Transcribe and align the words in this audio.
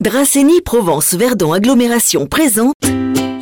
Dracénie 0.00 0.62
Provence 0.62 1.12
Verdon 1.12 1.52
Agglomération 1.52 2.26
présente 2.26 2.72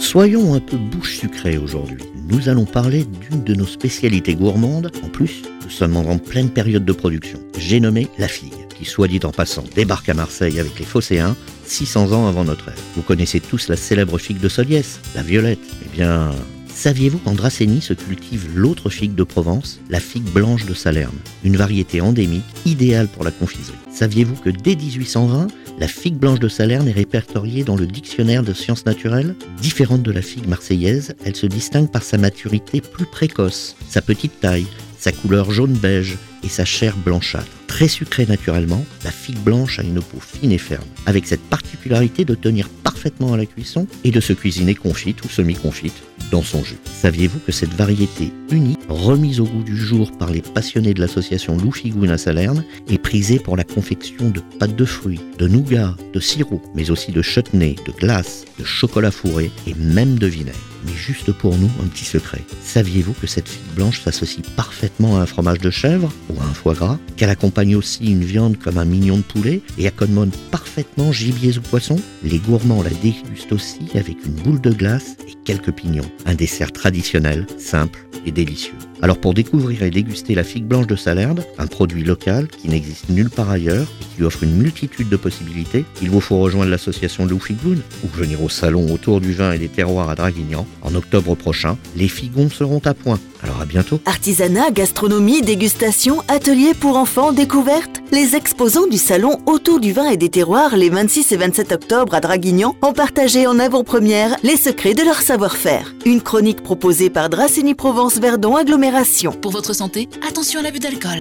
Soyons 0.00 0.54
un 0.54 0.58
peu 0.58 0.76
bouche 0.76 1.18
sucrée 1.18 1.56
aujourd'hui. 1.56 2.02
Nous 2.28 2.48
allons 2.48 2.64
parler 2.64 3.04
d'une 3.04 3.44
de 3.44 3.54
nos 3.54 3.64
spécialités 3.64 4.34
gourmandes. 4.34 4.90
En 5.04 5.08
plus, 5.08 5.44
nous 5.62 5.70
sommes 5.70 5.96
en 5.96 6.18
pleine 6.18 6.50
période 6.50 6.84
de 6.84 6.92
production. 6.92 7.38
J'ai 7.56 7.78
nommé 7.78 8.08
la 8.18 8.26
figue, 8.26 8.66
qui 8.76 8.84
soit 8.86 9.06
dit 9.06 9.20
en 9.22 9.30
passant 9.30 9.62
débarque 9.76 10.08
à 10.08 10.14
Marseille 10.14 10.58
avec 10.58 10.76
les 10.80 10.84
Phocéens 10.84 11.36
600 11.64 12.10
ans 12.10 12.26
avant 12.26 12.42
notre 12.42 12.70
ère. 12.70 12.74
Vous 12.96 13.02
connaissez 13.02 13.38
tous 13.38 13.68
la 13.68 13.76
célèbre 13.76 14.18
figue 14.18 14.40
de 14.40 14.48
Soliès, 14.48 14.98
la 15.14 15.22
violette. 15.22 15.60
Eh 15.86 15.96
bien, 15.96 16.32
Saviez-vous 16.78 17.18
qu'en 17.18 17.32
Dracénie 17.32 17.80
se 17.80 17.92
cultive 17.92 18.46
l'autre 18.54 18.88
figue 18.88 19.16
de 19.16 19.24
Provence, 19.24 19.80
la 19.90 19.98
figue 19.98 20.30
blanche 20.30 20.64
de 20.64 20.74
Salerne, 20.74 21.18
une 21.42 21.56
variété 21.56 22.00
endémique 22.00 22.44
idéale 22.66 23.08
pour 23.08 23.24
la 23.24 23.32
confiserie 23.32 23.74
Saviez-vous 23.92 24.36
que 24.36 24.50
dès 24.50 24.76
1820, 24.76 25.48
la 25.78 25.88
figue 25.88 26.16
blanche 26.16 26.40
de 26.40 26.48
Salerne 26.48 26.88
est 26.88 26.92
répertoriée 26.92 27.62
dans 27.62 27.76
le 27.76 27.86
dictionnaire 27.86 28.42
de 28.42 28.52
sciences 28.52 28.84
naturelles 28.86 29.34
Différente 29.60 30.02
de 30.02 30.10
la 30.10 30.22
figue 30.22 30.48
marseillaise, 30.48 31.14
elle 31.24 31.36
se 31.36 31.46
distingue 31.46 31.90
par 31.90 32.02
sa 32.02 32.18
maturité 32.18 32.80
plus 32.80 33.06
précoce, 33.06 33.76
sa 33.88 34.02
petite 34.02 34.40
taille, 34.40 34.66
sa 34.98 35.12
couleur 35.12 35.50
jaune-beige 35.50 36.18
et 36.42 36.48
sa 36.48 36.64
chair 36.64 36.96
blanchâtre. 36.96 37.67
Très 37.78 37.86
sucrée 37.86 38.26
naturellement, 38.26 38.84
la 39.04 39.12
figue 39.12 39.38
blanche 39.38 39.78
a 39.78 39.84
une 39.84 40.02
peau 40.02 40.18
fine 40.18 40.50
et 40.50 40.58
ferme, 40.58 40.82
avec 41.06 41.28
cette 41.28 41.42
particularité 41.42 42.24
de 42.24 42.34
tenir 42.34 42.68
parfaitement 42.68 43.32
à 43.32 43.36
la 43.36 43.46
cuisson 43.46 43.86
et 44.02 44.10
de 44.10 44.18
se 44.18 44.32
cuisiner 44.32 44.74
confite 44.74 45.24
ou 45.24 45.28
semi-confite 45.28 45.94
dans 46.32 46.42
son 46.42 46.64
jus. 46.64 46.78
Saviez-vous 46.84 47.38
que 47.38 47.52
cette 47.52 47.72
variété 47.72 48.32
unique, 48.50 48.80
remise 48.88 49.38
au 49.38 49.44
goût 49.44 49.62
du 49.62 49.76
jour 49.76 50.10
par 50.18 50.30
les 50.30 50.42
passionnés 50.42 50.92
de 50.92 51.00
l'association 51.00 51.56
Loufigoun 51.56 52.10
à 52.10 52.18
Salerne, 52.18 52.64
est 52.90 52.98
prisée 52.98 53.38
pour 53.38 53.56
la 53.56 53.62
confection 53.62 54.30
de 54.30 54.40
pâtes 54.58 54.74
de 54.74 54.84
fruits, 54.84 55.20
de 55.38 55.46
nougat, 55.46 55.96
de 56.12 56.18
sirop, 56.18 56.60
mais 56.74 56.90
aussi 56.90 57.12
de 57.12 57.22
chutney, 57.22 57.76
de 57.86 57.92
glace, 57.92 58.44
de 58.58 58.64
chocolat 58.64 59.12
fourré 59.12 59.52
et 59.68 59.74
même 59.74 60.18
de 60.18 60.26
vinaigre. 60.26 60.58
Mais 60.84 60.92
juste 60.92 61.32
pour 61.32 61.56
nous, 61.56 61.70
un 61.82 61.86
petit 61.86 62.04
secret. 62.04 62.40
Saviez-vous 62.62 63.12
que 63.14 63.26
cette 63.26 63.48
figue 63.48 63.74
blanche 63.74 64.00
s'associe 64.00 64.46
parfaitement 64.56 65.18
à 65.18 65.22
un 65.22 65.26
fromage 65.26 65.58
de 65.58 65.70
chèvre 65.70 66.12
ou 66.30 66.40
à 66.40 66.44
un 66.44 66.54
foie 66.54 66.74
gras 66.74 66.98
Qu'elle 67.16 67.30
accompagne 67.30 67.67
aussi 67.74 68.10
une 68.10 68.24
viande 68.24 68.58
comme 68.58 68.78
un 68.78 68.84
mignon 68.84 69.18
de 69.18 69.22
poulet 69.22 69.60
et 69.78 69.86
accommode 69.86 70.34
parfaitement 70.50 71.12
gibiers 71.12 71.58
ou 71.58 71.60
poissons 71.60 72.00
Les 72.22 72.38
gourmands 72.38 72.82
la 72.82 72.90
dégustent 72.90 73.52
aussi 73.52 73.80
avec 73.94 74.24
une 74.24 74.34
boule 74.34 74.60
de 74.60 74.70
glace 74.70 75.16
et 75.28 75.34
quelques 75.44 75.72
pignons. 75.72 76.10
Un 76.26 76.34
dessert 76.34 76.72
traditionnel, 76.72 77.46
simple 77.58 78.00
et 78.26 78.32
délicieux. 78.32 78.74
Alors 79.00 79.18
pour 79.18 79.32
découvrir 79.32 79.82
et 79.84 79.90
déguster 79.90 80.34
la 80.34 80.42
figue 80.42 80.64
blanche 80.64 80.88
de 80.88 80.96
Salerne, 80.96 81.44
un 81.58 81.66
produit 81.66 82.02
local 82.02 82.48
qui 82.48 82.68
n'existe 82.68 83.08
nulle 83.08 83.30
part 83.30 83.50
ailleurs 83.50 83.86
et 84.00 84.16
qui 84.16 84.24
offre 84.24 84.42
une 84.42 84.56
multitude 84.56 85.08
de 85.08 85.16
possibilités, 85.16 85.84
il 86.02 86.10
vous 86.10 86.20
faut 86.20 86.38
rejoindre 86.38 86.70
l'association 86.70 87.24
Lou 87.24 87.38
Figoun 87.38 87.80
ou 88.04 88.08
venir 88.08 88.42
au 88.42 88.48
salon 88.48 88.92
autour 88.92 89.20
du 89.20 89.32
vin 89.32 89.52
et 89.52 89.58
des 89.58 89.68
terroirs 89.68 90.10
à 90.10 90.16
Draguignan 90.16 90.66
en 90.82 90.94
octobre 90.94 91.36
prochain. 91.36 91.78
Les 91.94 92.08
figons 92.08 92.50
seront 92.50 92.82
à 92.84 92.94
point. 92.94 93.20
Alors 93.42 93.60
à 93.60 93.66
bientôt. 93.66 94.00
Artisanat, 94.04 94.72
gastronomie, 94.72 95.42
dégustation, 95.42 96.22
ateliers 96.26 96.74
pour 96.74 96.96
enfants, 96.96 97.32
découvertes. 97.32 97.97
Les 98.10 98.34
exposants 98.34 98.86
du 98.86 98.96
salon 98.96 99.38
autour 99.44 99.80
du 99.80 99.92
vin 99.92 100.08
et 100.08 100.16
des 100.16 100.30
terroirs 100.30 100.76
les 100.76 100.88
26 100.88 101.32
et 101.32 101.36
27 101.36 101.72
octobre 101.72 102.14
à 102.14 102.20
Draguignan 102.20 102.74
ont 102.80 102.94
partagé 102.94 103.46
en 103.46 103.58
avant-première 103.58 104.36
les 104.42 104.56
secrets 104.56 104.94
de 104.94 105.02
leur 105.02 105.20
savoir-faire. 105.20 105.94
Une 106.06 106.22
chronique 106.22 106.62
proposée 106.62 107.10
par 107.10 107.28
Dracénie 107.28 107.74
Provence 107.74 108.18
Verdon 108.18 108.56
Agglomération. 108.56 109.32
Pour 109.32 109.52
votre 109.52 109.74
santé, 109.74 110.08
attention 110.26 110.60
à 110.60 110.62
l'abus 110.62 110.80
d'alcool. 110.80 111.20